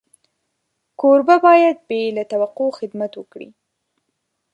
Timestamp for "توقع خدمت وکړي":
2.31-3.49